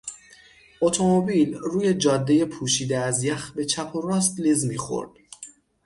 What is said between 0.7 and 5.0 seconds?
اتومبیل روی جادهی پوشیده از یخ به چپ وراست لیز می